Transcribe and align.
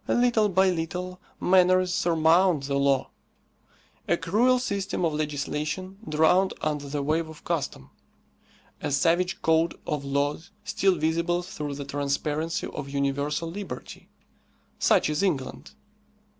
Little 0.07 0.49
by 0.49 0.71
little 0.71 1.21
manners 1.39 1.93
surmount 1.93 2.63
the 2.63 2.73
law. 2.79 3.11
A 4.07 4.17
cruel 4.17 4.57
system 4.57 5.05
of 5.05 5.13
legislation 5.13 5.99
drowned 6.09 6.55
under 6.59 6.89
the 6.89 7.03
wave 7.03 7.29
of 7.29 7.43
custom; 7.43 7.91
a 8.81 8.89
savage 8.91 9.43
code 9.43 9.75
of 9.85 10.03
laws 10.03 10.49
still 10.63 10.95
visible 10.95 11.43
through 11.43 11.75
the 11.75 11.85
transparency 11.85 12.65
of 12.65 12.89
universal 12.89 13.51
liberty: 13.51 14.09
such 14.79 15.07
is 15.07 15.21
England. 15.21 15.73